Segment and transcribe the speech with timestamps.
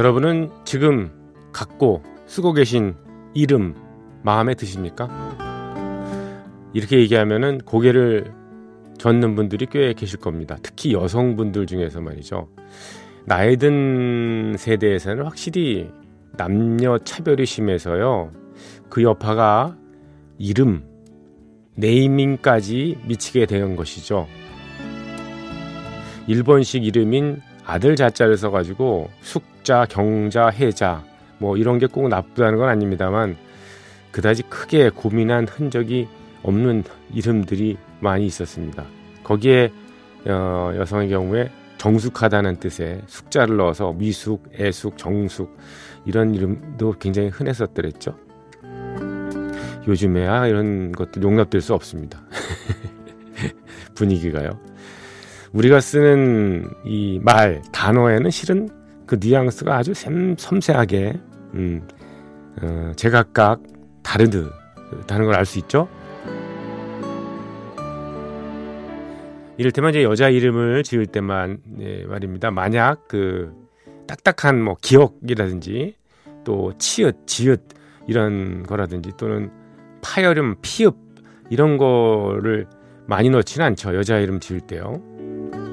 [0.00, 1.10] 여러분은 지금
[1.52, 2.94] 갖고 쓰고 계신
[3.34, 3.74] 이름
[4.22, 5.10] 마음에 드십니까?
[6.72, 8.32] 이렇게 얘기하면은 고개를
[8.96, 10.56] 젓는 분들이 꽤 계실 겁니다.
[10.62, 12.48] 특히 여성분들 중에서 말이죠.
[13.26, 15.90] 나이 든 세대에서는 확실히
[16.32, 18.32] 남녀 차별이 심해서요.
[18.88, 19.76] 그 여파가
[20.38, 20.82] 이름,
[21.74, 24.26] 네이밍까지 미치게 되는 것이죠.
[26.26, 31.04] 일본식 이름인 아들 자자를 써가지고 숙자, 경자, 해자
[31.38, 33.36] 뭐 이런 게 꼭 나쁘다는 건 아닙니다만
[34.10, 36.08] 그다지 크게 고민한 흔적이
[36.42, 36.82] 없는
[37.14, 38.84] 이름들이 많이 있었습니다.
[39.22, 39.70] 거기에
[40.26, 45.56] 어, 여성의 경우에 정숙하다는 뜻의 숙자를 넣어서 미숙, 애숙, 정숙
[46.04, 48.16] 이런 이름도 굉장히 흔했었더랬죠.
[49.86, 52.20] 요즘에야 이런 것들 용납될 수 없습니다.
[53.94, 54.58] 분위기가요.
[55.52, 58.68] 우리가 쓰는 이 말, 단어에는 실은
[59.06, 61.14] 그 뉘앙스가 아주 샘, 섬세하게,
[61.54, 61.88] 음,
[62.62, 63.60] 어, 제각각
[64.02, 65.88] 다르다는 걸알 수 있죠.
[69.58, 72.50] 이를테면 이제 여자 이름을 지을 때만 네, 말입니다.
[72.50, 73.52] 만약 그
[74.06, 75.96] 딱딱한 뭐 기억이라든지
[76.44, 77.60] 또 치읓, 지읒
[78.06, 79.50] 이런 거라든지 또는
[80.00, 80.96] 파열음, 피읍
[81.50, 82.66] 이런 거를
[83.06, 83.94] 많이 넣지는 않죠.
[83.94, 85.02] 여자 이름 지을 때요.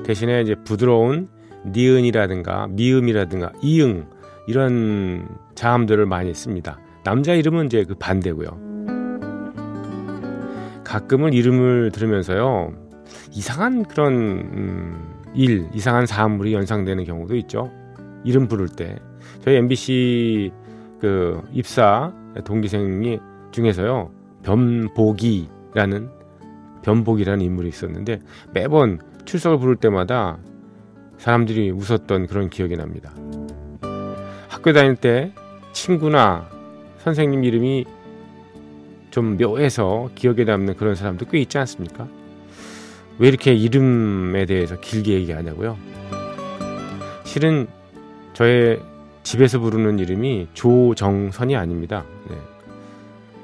[0.08, 1.28] 대신에 이제 부드러운
[1.66, 4.08] 니은이라든가 미음이라든가 이응
[4.48, 6.80] 이런 자음들을 많이 씁니다.
[7.04, 8.48] 남자 이름은 이제 그 반대고요.
[10.86, 12.72] 가끔은 이름을 들으면서요.
[13.34, 17.70] 이상한 그런 음, 일, 이상한 사물이 연상되는 경우도 있죠.
[18.24, 18.98] 이름 부를 때
[19.42, 20.52] 저희 MBC
[21.02, 22.14] 그 입사
[22.46, 23.20] 동기생이
[23.52, 24.10] 중에서요
[24.44, 26.10] 변복이라는
[26.82, 28.22] 변복이라는 인물이 있었는데
[28.54, 30.38] 매번 출석을 부를 때마다
[31.18, 33.14] 사람들이 웃었던 그런 기억이 납니다.
[34.48, 35.34] 학교 다닐 때
[35.74, 36.50] 친구나
[37.00, 37.86] 선생님 이름이
[39.12, 42.08] 좀 묘해서 기억에 남는 그런 사람도 꽤 있지 않습니까?
[43.20, 45.78] 왜 이렇게 이름에 대해서 길게 얘기하냐고요?
[47.26, 47.68] 실은
[48.34, 48.80] 저의
[49.24, 52.06] 집에서 부르는 이름이 조정선이 아닙니다.
[52.30, 52.38] 네.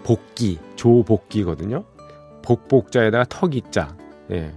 [0.04, 1.84] 복기, 조복기거든요.
[2.42, 3.96] 복복자에다가 턱이 자.
[4.28, 4.54] 네.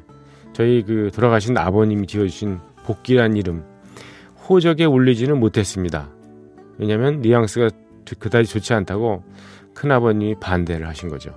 [0.56, 3.62] 저희 그 돌아가신 아버님이 지어주신 복기란 이름
[4.48, 6.08] 호적에 올리지는 못했습니다.
[6.78, 7.68] 왜냐하면 뉘앙스가
[8.18, 9.22] 그다지 좋지 않다고
[9.74, 11.34] 큰아버님이 반대를 하신 거죠.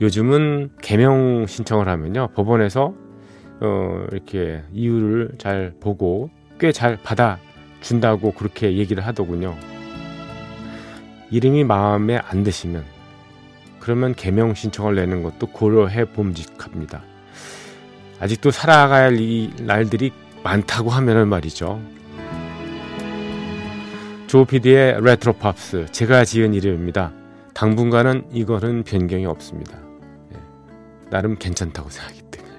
[0.00, 2.94] 요즘은 개명 신청을 하면요 법원에서
[3.60, 7.38] 어, 이렇게 이유를 잘 보고 꽤 잘 받아
[7.80, 9.54] 준다고 그렇게 얘기를 하더군요.
[11.30, 12.82] 이름이 마음에 안 드시면
[13.78, 17.11] 그러면 개명 신청을 내는 것도 고려해 봄직합니다.
[18.22, 20.12] 아직도 할이 날들이
[20.44, 21.82] 많다고 하면은 말이죠.
[24.28, 27.12] 조피디의 레트로 팝스 제가 지은 이름입니다.
[27.52, 29.76] 당분간은 이거는 변경이 없습니다.
[30.30, 30.38] 네.
[31.10, 32.54] 나름 괜찮다고 생각하기 때문에.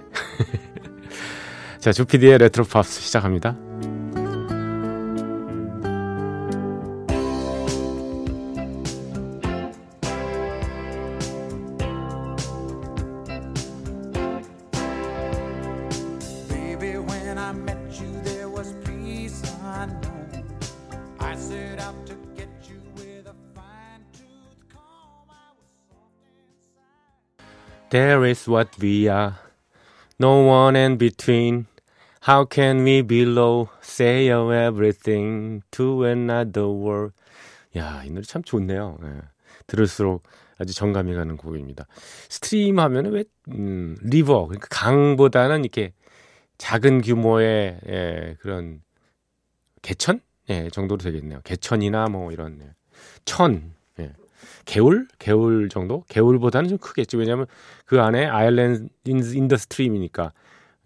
[1.79, 3.55] 자, 조피디의 레트로 팝스 시작합니다.
[27.93, 29.35] There is what we are,
[30.19, 31.67] no one in between.
[32.21, 37.13] How can we below say everything to another world?
[37.77, 38.97] 야, 이 노래 참 좋네요.
[38.99, 39.09] 네.
[39.67, 40.23] 들을수록
[40.57, 41.85] 아주 정감이 가는 곡입니다.
[42.29, 45.93] 스트림 하면은 왜, 음, 리버, 그러니까 강보다는 이렇게
[46.57, 48.81] 작은 규모의, 예, 그런,
[49.83, 50.19] 개천?
[50.49, 51.41] 예, 정도로 되겠네요.
[51.43, 52.69] 개천이나 뭐 이런, 예.
[53.25, 53.73] 천,
[54.65, 55.07] 개울?
[55.19, 56.03] 개울 정도?
[56.07, 57.17] 개울보다는 좀 크겠죠.
[57.17, 57.45] 왜냐하면
[57.85, 60.33] 그 안에 아일랜드 인더 스트림이니까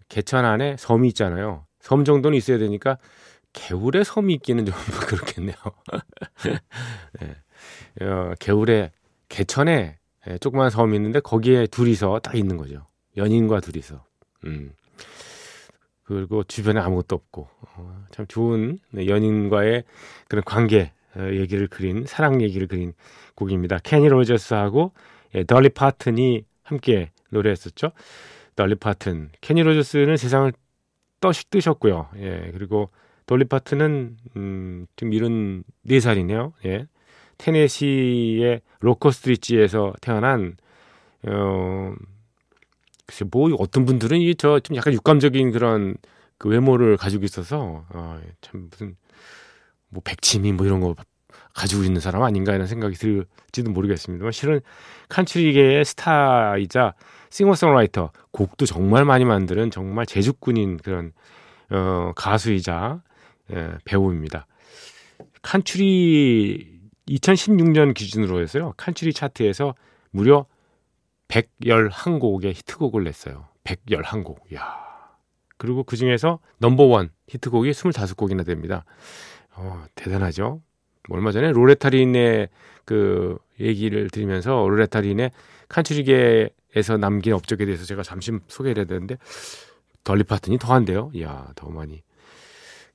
[0.08, 1.66] 개천 안에 섬이 있잖아요.
[1.80, 2.98] 섬 정도는 있어야 되니까
[3.52, 4.74] 개울에 섬이 있기는 좀
[5.06, 5.56] 그렇겠네요.
[7.20, 7.34] 네.
[8.02, 8.92] 어, 겨울에
[9.28, 12.86] 개천에 예, 조그만 섬이 있는데 거기에 둘이서 딱 있는 거죠.
[13.16, 14.04] 연인과 둘이서.
[14.44, 14.72] 음.
[16.08, 19.84] 그리고 주변에 아무것도 없고 어, 참 좋은 네, 연인과의
[20.26, 22.94] 그런 관계 어, 얘기를 그린 사랑 얘기를 그린
[23.34, 23.78] 곡입니다.
[23.82, 24.92] 케니 로저스하고
[25.34, 27.92] 예, 덜리 파튼이 함께 노래했었죠.
[28.56, 30.50] 덜리 파튼, 케니 로저스는 세상을
[31.20, 32.08] 떠시 뜨셨고요.
[32.16, 32.88] 예, 그리고
[33.26, 36.54] 돌리 파튼은 음, 좀 이른 네 살이네요.
[36.64, 36.86] 예.
[37.36, 40.56] 테네시의 로커 스트리지에서 태어난
[41.24, 41.94] 어
[43.08, 45.96] 글쎄 뭐 어떤 분들은 이 저 좀 약간 육감적인 그런
[46.38, 48.96] 그 외모를 가지고 있어서 어, 참 무슨
[49.88, 50.94] 뭐 백치미 뭐 이런 거
[51.54, 54.60] 가지고 있는 사람 아닌가 이런 생각이 들지도 모르겠습니다만 실은
[55.08, 56.94] 칸츄리계의 스타이자
[57.30, 61.12] 싱어송라이터 곡도 정말 많이 만드는 정말 재주꾼인 그런
[61.70, 63.02] 어, 가수이자
[63.52, 64.46] 예, 배우입니다.
[65.42, 66.78] 칸츄리
[67.08, 68.74] 2016년 기준으로 해서요.
[68.76, 69.74] 칸츄리 차트에서
[70.10, 70.46] 무려
[71.28, 73.46] 111곡의 히트곡을 냈어요.
[73.64, 74.54] 111곡.
[74.54, 74.76] 야.
[75.56, 78.84] 그리고 그 중에서 넘버원 히트곡이 25곡이나 됩니다.
[79.54, 80.62] 어, 대단하죠.
[81.10, 82.48] 얼마 전에 로레타린의
[82.84, 85.30] 그 얘기를 들으면서 로레타린의
[85.68, 89.16] 칸츄리계에서 남긴 업적에 대해서 제가 잠시 소개를 해야 되는데
[90.04, 91.10] 덜리 파튼이 더한데요.
[91.14, 92.02] 이야, 더 많이.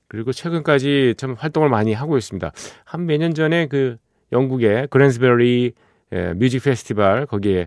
[0.08, 2.50] 그리고 최근까지 참 활동을 많이 하고 있습니다.
[2.84, 3.96] 한 몇 년 전에 그
[4.32, 5.72] 영국의 그랜스베리
[6.12, 7.66] 예, 뮤직 페스티벌 거기에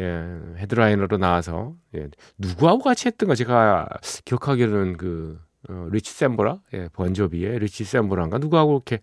[0.00, 0.24] 예,
[0.56, 2.08] 헤드라이너로 나와서 예,
[2.38, 3.88] 누구하고 같이 했던가 제가
[4.24, 9.00] 기억하기로는 그 어, 리치 샘보라 예, 번조비의 리치 샘보라인가 누구하고 이렇게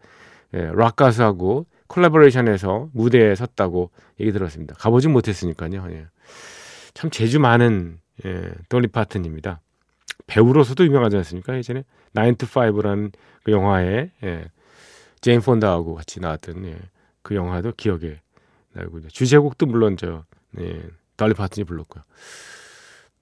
[0.53, 4.75] 예, 락 가수하고 콜라보레이션해서 무대에 섰다고 얘기 들었습니다.
[4.75, 5.87] 가보진 못했으니까요.
[5.91, 6.07] 예.
[6.93, 9.61] 참 재주 많은 예, 돌리 파튼입니다.
[10.27, 11.57] 배우로서도 유명하지 않습니까?
[11.57, 11.83] 예전에
[12.15, 13.11] 9 to 5라는
[13.43, 14.45] 그 영화에 예,
[15.21, 16.77] 제인 폰다하고 같이 나왔던 예,
[17.21, 18.19] 그 영화도 기억에
[18.73, 20.23] 나고 주제곡도 물론 저
[20.59, 20.83] 예,
[21.17, 22.03] 돌리 파튼이 불렀고요.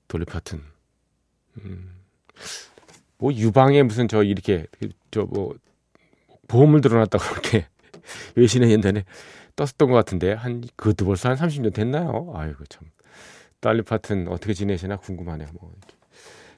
[0.08, 0.62] 돌리 파튼.
[1.60, 1.96] 음,
[3.18, 4.66] 뭐 유방에 무슨 저 이렇게
[5.12, 5.56] 저 뭐
[6.50, 7.68] 보험을 들어놨다고 그렇게
[8.36, 9.06] 외신에 옛날에
[9.56, 12.32] 떴었던 것 같은데 한 그것도 벌써 한 30년 됐나요?
[12.36, 12.88] 아이고 참.
[13.62, 15.48] 달리 파튼 어떻게 지내시나 궁금하네요.
[15.60, 15.96] 뭐 이렇게.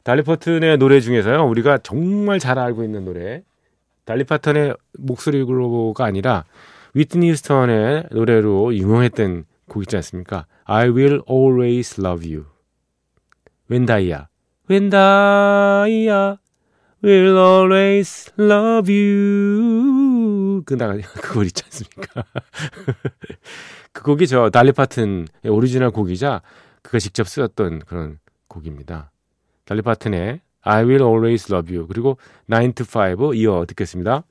[0.04, 3.44] 달리 파튼의 노래 중에서요 우리가 정말 잘 알고 있는 노래
[4.06, 6.46] 달리 파튼의 목소리로가 아니라
[6.96, 10.46] 위트니 휴스턴의 노래로 유명했던 곡 있지 않습니까?
[10.66, 12.46] I will always love you.
[13.70, 14.28] 웬다이야.
[14.68, 16.38] 웬다이야.
[17.04, 20.62] will always love you.
[20.66, 22.24] 그 나가 그걸 있지 않습니까?
[23.94, 26.42] 그 곡이 저 달리 파튼의 오리지널 곡이자
[26.82, 29.12] 그가 직접 쓰였던 그런 곡입니다.
[29.66, 32.18] 달리 파튼의 I will always love you 그리고
[32.50, 34.26] 9 to 5 이어 듣겠습니다.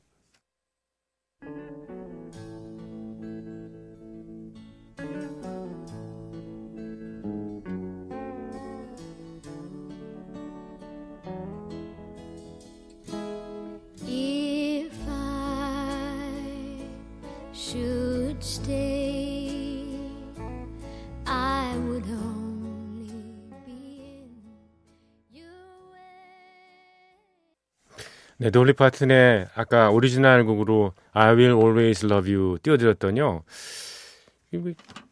[28.43, 33.43] 네, 돌리 파튼의 아까 오리지널 곡으로 I Will Always Love You 띄워드렸더니요.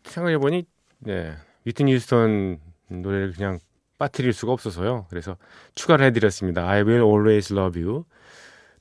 [0.04, 0.64] 생각해보니,
[1.00, 1.34] 네,
[1.66, 2.58] 위트니 휴스턴
[2.88, 3.58] 노래를 그냥
[3.98, 5.04] 빠뜨릴 수가 없어서요.
[5.10, 5.36] 그래서
[5.74, 6.66] 추가를 해드렸습니다.
[6.66, 8.04] I Will Always Love You.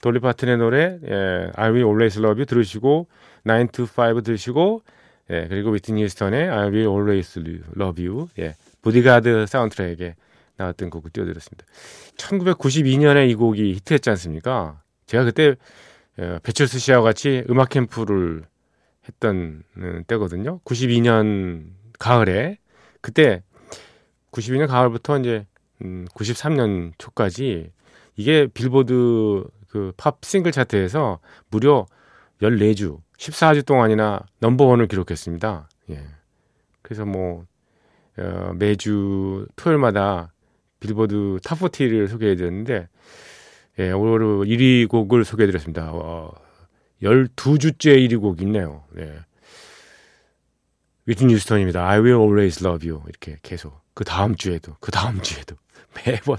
[0.02, 3.08] 돌리 파튼의 노래, 예, I Will Always Love You 들으시고,
[3.44, 4.82] 9 to 5 들으시고,
[5.30, 7.38] 예, 그리고 위트니 휴스턴의 I Will Always
[7.78, 10.16] Love You, 예, 보디가드 사운드트랙에
[10.58, 11.66] 나왔던 곡을 띄워드렸습니다.
[12.18, 14.82] 1992년에 이 곡이 히트했지 않습니까?
[15.06, 15.56] 제가 그때
[16.18, 18.44] 어, 배철수 씨와 같이 음악 캠프를
[19.08, 20.60] 했던 음, 때거든요.
[20.66, 22.58] 92년 가을에
[23.02, 23.44] 그때
[24.32, 25.46] 92년 가을부터 이제
[25.84, 27.72] 음, 93년 초까지
[28.16, 31.86] 이게 빌보드 그 팝 싱글 차트에서 무려
[32.42, 35.70] 14주, 14주 동안이나 넘버원을 기록했습니다.
[35.92, 36.04] 예.
[36.82, 37.46] 그래서 뭐
[38.18, 40.34] 어, 매주 토요일마다
[40.80, 42.88] 빌보드 탑40를 소개해드렸는데
[43.80, 45.92] 예, 오늘 1위 곡을 소개해드렸습니다.
[45.94, 46.32] 어,
[47.02, 48.84] 12주째 1위 곡이 있네요.
[48.98, 49.20] 예.
[51.06, 51.88] 위튼 뉴스턴입니다.
[51.88, 53.04] I will always love you.
[53.08, 53.80] 이렇게 계속.
[53.94, 55.56] 그 다음 주에도, 그 다음 주에도.
[56.06, 56.38] 매번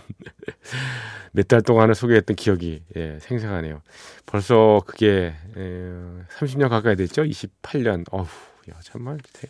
[1.33, 3.83] 몇 달 동안을 소개했던 기억이 예, 생생하네요.
[4.27, 5.93] 벌써 그게 예,
[6.39, 7.23] 30년 가까이 됐죠?
[7.23, 8.05] 28년.
[8.11, 8.29] 어후,
[8.71, 9.49] 야, 정말 세,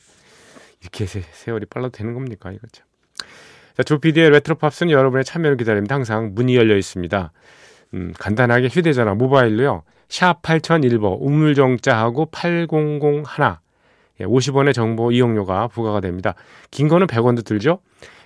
[0.80, 2.52] 이렇게 세, 세월이 빨라도 되는 겁니까?
[2.52, 2.87] 이거 참.
[3.78, 5.94] 자, 조피디의 레트로 팝스는 여러분의 참여를 기다립니다.
[5.94, 7.30] 항상 문이 열려 있습니다.
[7.94, 9.85] 음, 간단하게 휴대전화, 모바일로요.
[10.08, 13.54] 샵 8001번 우물정자하고 8001
[14.20, 16.35] 예, 50원의 정보 이용료가 부과가 됩니다.
[16.73, 17.78] 긴 거는 100원도 들죠.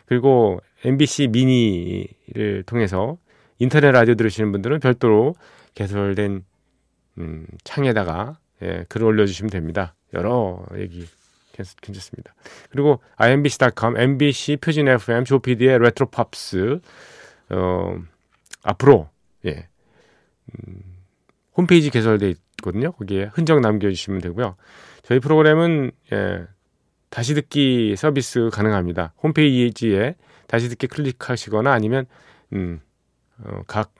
[0.06, 3.18] 그리고 MBC 미니를 통해서
[3.58, 5.34] 인터넷 라디오 들으시는 분들은 별도로
[5.74, 6.44] 개설된
[7.18, 9.94] 음, 창에다가 예, 글을 올려주시면 됩니다.
[10.14, 11.06] 여러 얘기
[11.52, 12.34] 괜찮습니다.
[12.70, 16.80] 그리고 imbc.com, MBC 표준 FM, 조피디의 레트로 팝스
[17.50, 17.96] 어,
[18.62, 19.08] 앞으로
[19.46, 19.68] 예,
[20.50, 20.82] 음,
[21.56, 22.92] 홈페이지 개설돼 있거든요.
[22.92, 24.56] 거기에 흔적 남겨주시면 되고요.
[25.02, 26.46] 저희 프로그램은 예,
[27.10, 29.12] 다시 듣기 서비스 가능합니다.
[29.22, 30.14] 홈페이지에
[30.46, 32.06] 다시 듣기 클릭하시거나 아니면
[32.52, 32.80] 음,
[33.44, 33.92] 어, 각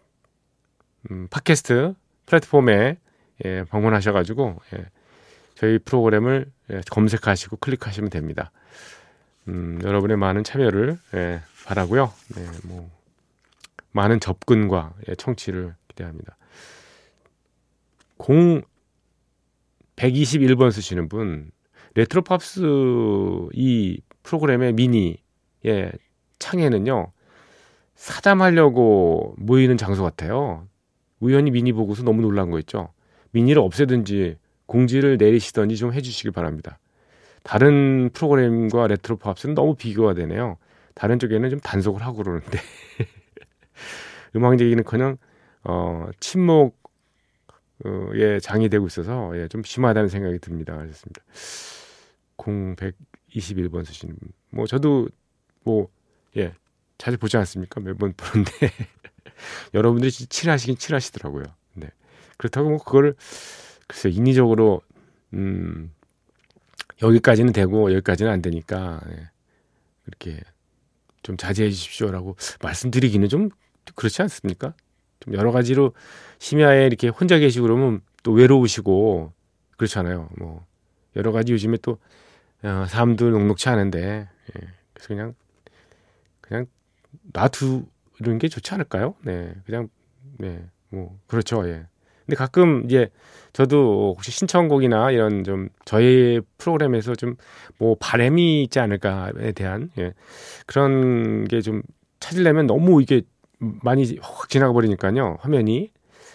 [1.10, 1.94] 음, 팟캐스트
[2.26, 2.96] 플랫폼에
[3.44, 4.86] 예, 방문하셔가지고 예,
[5.54, 8.50] 저희 프로그램을 예, 검색하시고 클릭하시면 됩니다.
[9.48, 12.12] 음, 여러분의 많은 참여를 예, 바라고요.
[12.34, 12.90] 네, 뭐
[13.92, 16.36] 많은 접근과 예, 청취를 기대합니다.
[18.28, 18.62] 0
[19.96, 21.50] 121번 쓰시는 분
[21.94, 22.60] 레트로 팝스
[23.52, 25.18] 이 프로그램의 미니
[25.66, 25.92] 예,
[26.38, 27.12] 창에는요.
[27.94, 30.66] 사담하려고 모이는 장소 같아요.
[31.20, 32.88] 우연히 미니 보고서 너무 놀란 거 있죠.
[33.30, 34.38] 미니를 없애든지
[34.72, 36.78] 공지를 내리시던지 좀 해주시길 바랍니다.
[37.42, 40.56] 다른 프로그램과 레트로 팝스는 너무 비교가 되네요.
[40.94, 42.58] 다른 쪽에는 좀 단속을 하고 그러는데
[44.34, 45.18] 음악 얘기는커녕
[45.64, 46.80] 어, 침묵
[48.14, 50.76] 에 장이 되고 있어서 예, 좀 심하다는 생각이 듭니다.
[50.76, 51.20] 그렇습니다.
[52.36, 54.28] 0121번 쓰시는 분.
[54.50, 55.08] 뭐 저도
[55.64, 55.88] 뭐
[56.36, 56.54] 예,
[56.96, 57.80] 자주 보지 않습니까?
[57.80, 58.52] 매번 보는데
[59.74, 61.44] 여러분들이 칠하시긴 칠하시더라고요.
[61.74, 61.88] 네.
[62.38, 63.16] 그렇다고 뭐 그거를
[63.92, 64.80] 글쎄 인위적으로
[65.34, 65.92] 음
[67.02, 69.28] 여기까지는 되고 여기까지는 안 되니까 예,
[70.04, 70.40] 그렇게
[71.22, 73.50] 좀 자제해 주십시오라고 말씀드리기는 좀
[73.94, 74.74] 그렇지 않습니까?
[75.20, 75.92] 좀 여러 가지로
[76.38, 79.32] 심야에 이렇게 혼자 계시고 그러면 또 외로우시고
[79.76, 80.30] 그렇잖아요.
[80.38, 80.64] 뭐
[81.14, 81.98] 여러 가지 요즘에 또
[82.62, 84.68] 어, 사람도 녹록치 않은데 예.
[84.94, 85.34] 그래서 그냥
[86.40, 86.66] 그냥
[87.32, 89.16] 놔두는 게 좋지 않을까요?
[89.22, 89.90] 네, 그냥
[90.38, 91.68] 네, 뭐 그렇죠.
[91.68, 91.86] 예.
[92.32, 93.10] 근데 가끔 이제
[93.52, 97.36] 저도 혹시 신청곡이나 이런 좀 저희 프로그램에서 좀
[97.78, 100.14] 뭐 바램이 있지 않을까에 대한 예.
[100.66, 101.82] 그런 게 좀
[102.20, 103.22] 찾으려면 너무 이게
[103.58, 105.90] 많이 확 지나가 버리니까요 화면이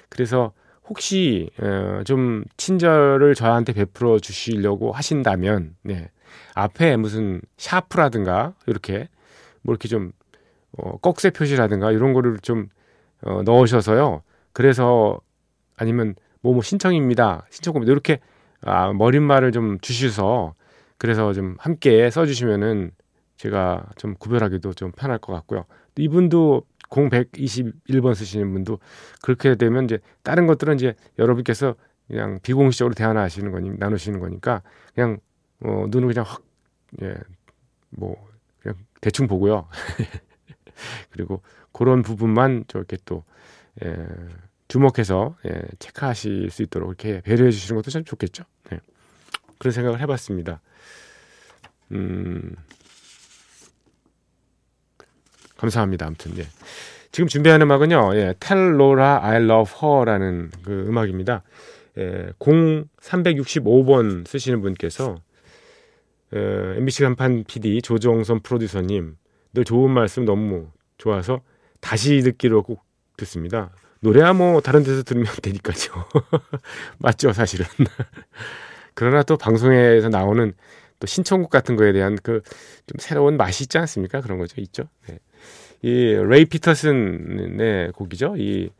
[0.09, 0.51] 그래서
[0.89, 6.09] 혹시 어, 좀 친절을 저한테 베풀어 주시려고 하신다면 네.
[6.53, 9.07] 앞에 무슨 샤프라든가 이렇게
[9.61, 10.11] 뭐 이렇게 좀
[10.77, 12.67] 어, 꺽쇠 표시라든가 이런 거를 좀
[13.21, 14.21] 어, 넣으셔서요.
[14.53, 15.19] 그래서
[15.77, 17.45] 아니면 뭐뭐 뭐 신청입니다.
[17.49, 17.91] 신청입니다.
[17.91, 18.19] 이렇게
[18.61, 20.55] 아, 머릿말을 좀 주셔서
[20.97, 22.91] 그래서 좀 함께 써주시면은
[23.37, 25.65] 제가 좀 구별하기도 좀 편할 것 같고요.
[25.97, 28.79] 이분도 0121번 쓰시는 분도
[29.21, 31.75] 그렇게 되면 이제 다른 것들은 이제 여러분께서
[32.07, 34.61] 그냥 비공식적으로 대화하시는 거니 나누시는 거니까
[34.95, 35.19] 그냥
[35.63, 36.41] 어 눈을 그냥 확
[37.01, 37.13] 예
[37.89, 38.15] 뭐
[38.59, 39.67] 그냥 대충 보고요.
[41.11, 41.41] 그리고
[41.71, 43.23] 그런 부분만 저렇게 또
[43.83, 43.95] 예,
[44.67, 48.43] 주목해서 예, 체크하실 수 있도록 이렇게 배려해 주시는 것도 참 좋겠죠.
[48.69, 48.79] 네.
[49.57, 50.61] 그런 생각을 해봤습니다.
[51.91, 52.55] 음,
[55.57, 56.05] 감사합니다.
[56.05, 56.47] 아무튼 예.
[57.11, 58.15] 지금 준비하는 음악은요.
[58.15, 61.43] 예, Tell Laura I Love Her라는 그 음악입니다.
[61.97, 65.15] 예, 0365번 쓰시는 분께서
[66.33, 69.15] 에, MBC 간판 PD 조정선 프로듀서님
[69.53, 71.41] 늘 좋은 말씀 너무 좋아서
[71.79, 72.83] 다시 듣기로 꼭
[73.15, 73.71] 듣습니다.
[74.01, 75.75] 노래야 뭐 다른 데서 들으면 되니까요.
[76.99, 77.65] 맞죠, 사실은.
[78.93, 80.53] 그러나 또 방송에서 나오는
[80.99, 82.41] 또 신청곡 같은 거에 대한 그
[82.87, 84.21] 좀 새로운 맛이 있지 않습니까?
[84.21, 84.83] 그런 거죠, 있죠.
[85.07, 85.19] 네.
[85.81, 88.35] 이 레이 피터슨의 곡이죠.
[88.37, 88.71] 이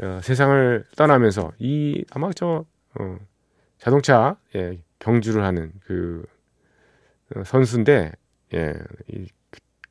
[0.00, 2.64] 어, 세상을 떠나면서 이 아마 저
[2.98, 3.18] 어,
[3.78, 6.24] 자동차 예, 경주를 하는 그
[7.34, 8.12] 어, 선수인데
[8.54, 8.74] 예,
[9.08, 9.26] 이,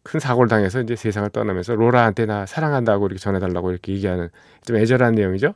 [0.08, 4.30] 큰 사고를 당해서 이제 세상을 떠나면서 로라한테 나 사랑한다고 이렇게 전해달라고 이렇게 얘기하는
[4.66, 5.54] 좀 애절한 내용이죠.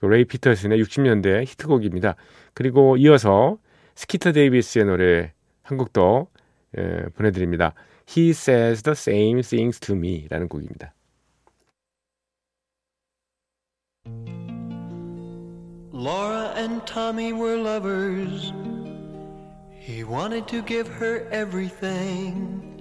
[0.00, 2.16] 그 레이 피터슨의 60년대 히트곡입니다.
[2.54, 3.58] 그리고 이어서
[3.94, 5.32] 스키터 데이비스의 노래
[5.62, 6.28] 한 곡도
[6.78, 7.74] 예, 보내드립니다.
[8.08, 10.94] He says the same things to me라는 곡입니다.
[15.92, 18.54] Laura and Tommy were lovers.
[19.78, 22.71] He wanted to give her everything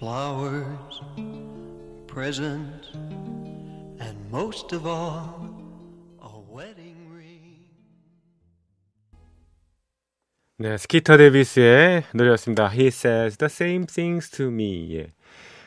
[0.00, 1.02] flowers,
[2.06, 2.88] presents,
[4.00, 5.52] and most of all,
[6.22, 7.68] a wedding ring.
[10.56, 12.70] 네, 스키터 데비스의 노래였습니다.
[12.70, 14.96] He says the same things to me.
[14.96, 15.08] 예.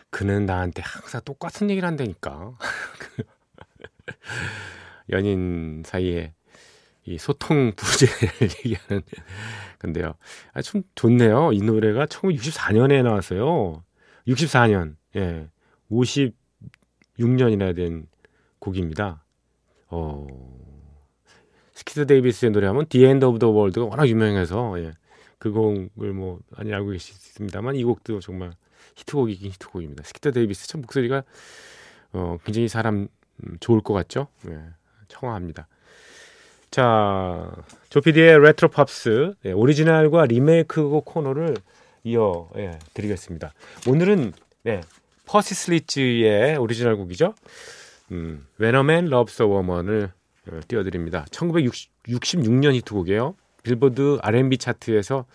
[0.10, 2.58] 그는 나한테 항상 똑같은 얘기를 한다니까.
[5.12, 6.34] 연인 사이에
[7.06, 9.04] 이 소통 부재를 얘기하는
[9.78, 10.16] 건데요.
[10.54, 11.52] 아, 참 좋네요.
[11.54, 13.84] 이 노래가 1964년에 나왔어요.
[14.28, 14.96] 64년.
[15.16, 15.48] 예.
[15.92, 18.08] 56년이나 된
[18.60, 19.24] 곡입니다.
[19.90, 20.28] 어.
[21.74, 24.94] 스키터 데이비스의 노래하면 The End of the World가 워낙 유명해서 예.
[25.38, 28.54] 그 곡을 뭐 많이 알고 계십니다만 이 곡도 정말
[28.96, 30.04] 히트곡이긴 히트곡입니다.
[30.04, 31.24] 스키터 데이비스 참 목소리가
[32.14, 33.08] 어, 굉장히 사람
[33.44, 34.28] 음, 좋을 것 같죠?
[34.48, 34.60] 예.
[35.08, 35.68] 청아합니다.
[36.72, 37.52] 자,
[37.90, 41.56] 조피디의 레트로 팝스 예, 오리지널과 리메이크 곡 코너를
[42.04, 43.54] 이어 예, 드리겠습니다.
[43.88, 44.34] 오늘은
[44.64, 44.82] 네,
[45.26, 47.34] 퍼시 슬레지의 오리지널 곡이죠.
[48.12, 50.12] 음, When a Man Loves a Woman을
[50.52, 51.26] 어, 띄워드립니다.
[51.32, 53.36] 1966년 히트곡이에요.
[53.64, 55.26] 빌보드 R&B 차트에서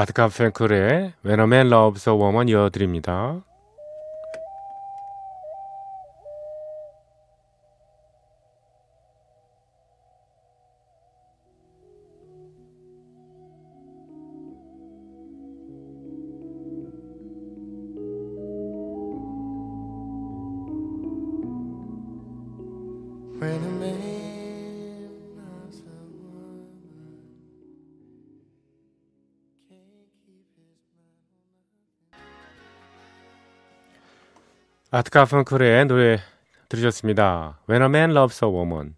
[0.00, 3.42] 아트카 팬클의 When a Man Loves a Woman 이어드립니다.
[34.90, 36.18] 아트 가펑클의 노래
[36.70, 37.58] 들으셨습니다.
[37.68, 38.94] When a Man Loves a Woman.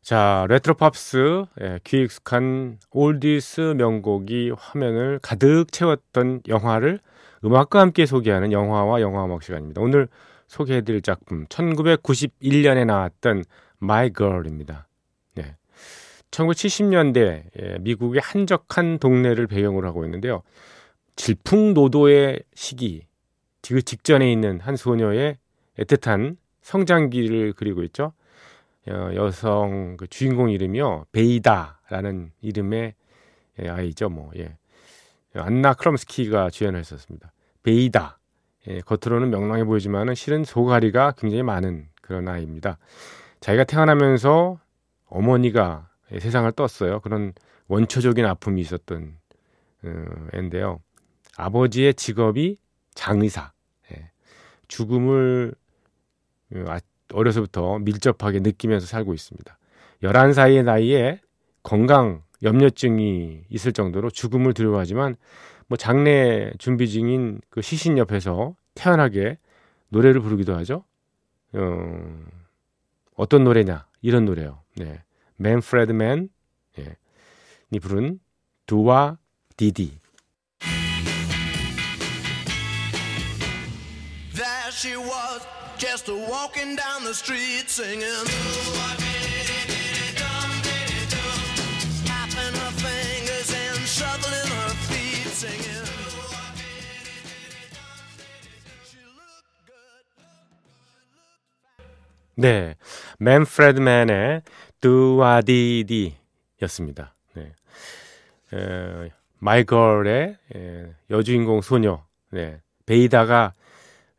[0.00, 7.00] 자, 레트로 팝스, 예, 귀 익숙한 oldies 명곡이 화면을 가득 채웠던 영화를
[7.44, 9.82] 음악과 함께 소개하는 영화와 영화 음악 시간입니다.
[9.82, 10.08] 오늘
[10.46, 13.44] 소개해드릴 작품, 1991년에 나왔던
[13.82, 14.88] My Girl입니다.
[15.34, 15.54] 네.
[16.30, 20.40] 1970년대 예, 미국의 한적한 동네를 배경으로 하고 있는데요.
[21.16, 23.07] 질풍노도의 시기,
[23.68, 25.36] 그 직전에 있는 한 소녀의
[25.78, 28.12] 애틋한 성장기를 그리고 있죠.
[28.88, 32.94] 어, 여성 그 주인공 이름이요 베이다라는 이름의
[33.60, 34.08] 예, 아이죠.
[34.08, 34.56] 뭐 예.
[35.34, 37.32] 안나 크럼스키가 주연을 했었습니다.
[37.62, 38.18] 베이다.
[38.68, 42.78] 예, 겉으로는 명랑해 보이지만은 실은 소가리가 굉장히 많은 그런 아이입니다.
[43.40, 44.58] 자기가 태어나면서
[45.06, 47.00] 어머니가 세상을 떴어요.
[47.00, 47.34] 그런
[47.68, 49.16] 원초적인 아픔이 있었던
[49.84, 50.04] 어,
[50.34, 50.80] 애인데요.
[51.36, 52.56] 아버지의 직업이
[52.94, 53.52] 장의사.
[54.68, 54.74] 예.
[54.74, 55.54] 죽음을
[56.54, 56.80] 어, 아,
[57.12, 59.58] 어려서부터 밀접하게 느끼면서 살고 있습니다.
[60.02, 61.20] 11살의 나이에
[61.62, 65.16] 건강 염려증이 있을 정도로 죽음을 두려워하지만
[65.66, 69.38] 뭐 장례 준비 중인 그 시신 옆에서 태연하게
[69.88, 70.84] 노래를 부르기도 하죠.
[71.52, 72.24] 어,
[73.16, 74.62] 어떤 노래냐 이런 노래요.
[74.76, 75.02] 네,
[75.36, 76.28] 맨프레드 맨이
[76.78, 78.20] 예, 부른
[78.66, 79.18] 두와
[79.56, 79.98] 디디
[85.78, 88.02] just walking down the street singing.
[92.04, 95.86] Tapping her fingers and shuffling her feet singing.
[102.34, 102.74] 네,
[103.18, 104.42] 맨프레드 맨의
[104.80, 106.16] 뚜와디디였습니다.
[107.34, 107.52] 네.
[108.52, 112.60] 에, 마이걸의 에, 여주인공 소녀, 네.
[112.86, 113.57] 베이다가 어,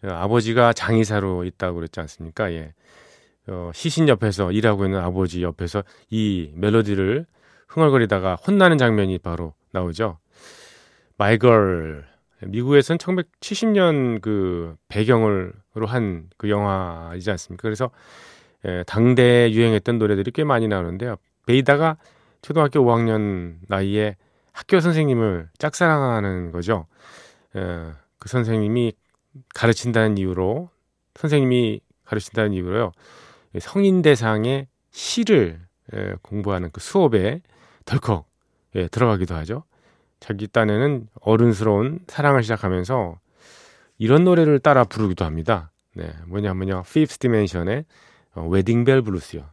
[0.04, 2.52] 아버지가 장의사로 있다고 그랬지 않습니까?
[2.54, 2.74] 예.
[3.48, 7.26] 어, 시신 옆에서 일하고 있는 아버지 옆에서 이 멜로디를
[7.68, 10.20] 흥얼거리다가 혼나는 장면이 바로 나오죠.
[11.18, 12.06] 마이걸
[12.42, 17.62] 미국에서는 1970년 그 배경으로 한 그 영화이지 않습니까?
[17.62, 17.92] 그래서
[18.66, 21.18] 예, 당대에 유행했던 노래들이 꽤 많이 나오는데요.
[21.46, 21.98] 베이다가
[22.42, 24.16] 초등학교 5학년 나이에
[24.52, 26.88] 학교 선생님을 짝사랑하는 거죠.
[27.56, 28.94] 예, 그 선생님이
[29.54, 30.70] 가르친다는 이유로
[31.15, 32.92] 선생님이 가르친다는 이유로요.
[33.60, 35.60] 성인 대상의 시를
[35.94, 37.42] 예, 공부하는 그 수업에
[37.86, 38.28] 덜컥
[38.76, 39.63] 예, 들어가기도 하죠.
[40.20, 43.20] 자기 딴에는 어른스러운 사랑을 시작하면서
[43.98, 45.72] 이런 노래를 따라 부르기도 합니다.
[45.96, 46.84] 네, 뭐냐면요.
[46.86, 47.86] Fifth Dimension의
[48.36, 49.46] 어, 웨딩벨 블루스요.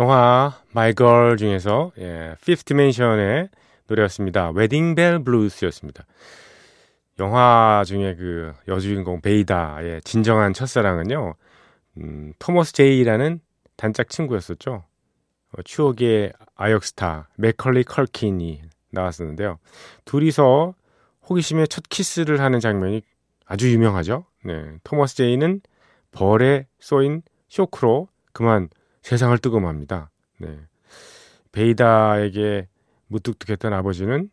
[0.00, 3.50] 영화 My Girl 중에서 예, Fifth Dimension의
[3.86, 4.50] 노래였습니다.
[4.50, 6.06] Wedding Bell Blues였습니다.
[7.18, 11.34] 영화 중에 그 여주인공 베이다의 진정한 첫사랑은요.
[11.98, 13.40] 음, 토머스 제이라는
[13.76, 14.84] 단짝 친구였었죠.
[15.52, 19.58] 어, 추억의 아역스타 맥컬리 컬킨이 나왔었는데요.
[20.06, 20.74] 둘이서
[21.28, 23.02] 호기심에 첫 키스를 하는 장면이
[23.44, 24.24] 아주 유명하죠.
[24.44, 25.60] 네, 토머스 제이는
[26.10, 28.70] 벌에 쏘인 쇼크로 그만
[29.02, 30.10] 세상을 뜨거합니다.
[30.38, 30.58] 네.
[31.52, 32.68] 베이다에게
[33.08, 34.30] 무뚝뚝했던 아버지는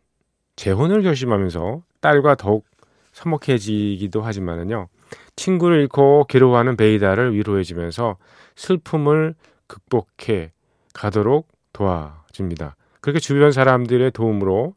[0.56, 2.66] 재혼을 결심하면서 딸과 더욱
[3.12, 4.88] 서먹해지기도 하지만은요.
[5.36, 8.16] 친구를 잃고 괴로워하는 베이다를 위로해주면서
[8.56, 9.34] 슬픔을
[9.66, 10.52] 극복해
[10.94, 12.76] 가도록 도와줍니다.
[13.00, 14.74] 그렇게 주변 사람들의 도움으로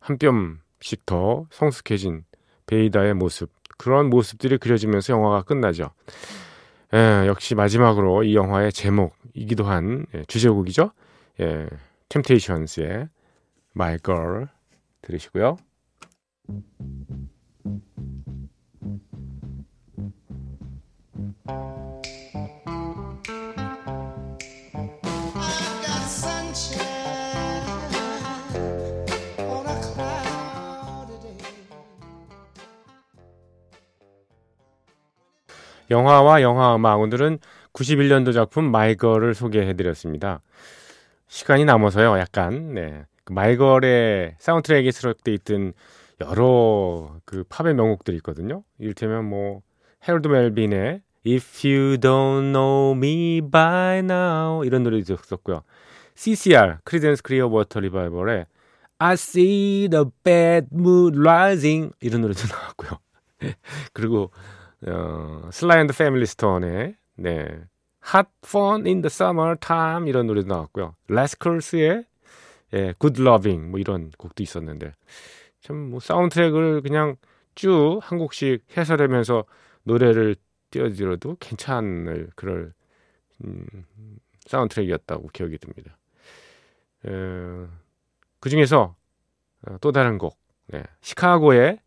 [0.00, 2.24] 한 뼘씩 더 성숙해진
[2.66, 5.90] 베이다의 모습 그런 모습들이 그려지면서 영화가 끝나죠.
[6.94, 10.92] 예, 역시 마지막으로 이 영화의 제목이기도 한 예, 주제곡이죠.
[11.40, 11.68] 예,
[12.08, 13.08] 템테이션스의
[13.76, 14.46] My Girl
[15.02, 15.56] 들으시고요.
[35.90, 37.38] 영화와 영화 음악 오늘은
[37.72, 40.40] 91년도 작품 My Girl을 소개해드렸습니다.
[41.28, 43.04] 시간이 남아서요, 약간 네.
[43.24, 45.74] 그 My Girl의 사운드트랙에 수록돼 있던
[46.20, 48.64] 여러 그 팝의 명곡들이 있거든요.
[48.78, 49.60] 이를테면 뭐
[50.06, 55.62] 헤럴드 멜빈의 If You Don't Know Me By Now 이런 노래도 있었고요.
[56.14, 58.46] CCR 크리덴스 클리어워터 리바이벌의
[58.98, 62.98] I See the Bad Moon Rising 이런 노래도 나왔고요.
[63.92, 64.32] 그리고
[64.86, 67.64] 어, 슬라이 앤드 패밀리 스톤의 네.
[68.14, 70.94] Hot Fun in the Summertime 이런 노래도 나왔고요.
[71.08, 72.04] 라스컬스의
[72.74, 74.92] 예, Good Loving 뭐 이런 곡도 있었는데
[75.60, 77.16] 참 뭐 사운드트랙을 그냥
[77.54, 79.44] 쭉 한 곡씩 해설하면서
[79.82, 80.36] 노래를
[80.70, 82.72] 띄워드려도 괜찮을 그럴
[83.44, 83.66] 음,
[84.46, 85.98] 사운드트랙이었다고 기억이 듭니다.
[87.06, 87.10] 에,
[88.40, 88.94] 그 중에서
[89.66, 90.38] 어, 또 다른 곡
[90.68, 91.80] 네, 시카고의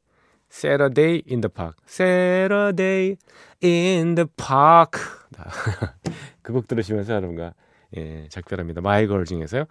[0.52, 1.78] Saturday in the Park.
[1.88, 3.16] Saturday
[3.64, 5.00] in the Park.
[6.44, 7.54] 그 곡 들으시면서 여러분과
[7.98, 8.82] 예, 작별합니다.
[8.82, 9.66] 마이걸 중에서요.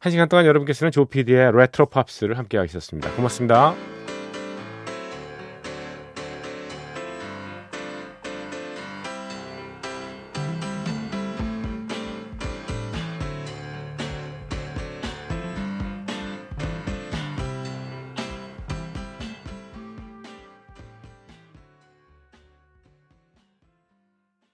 [0.00, 3.10] 한 시간 동안 여러분께서는 조피디의 레트로 팝스를 함께 하셨습니다.
[3.14, 4.03] 고맙습니다.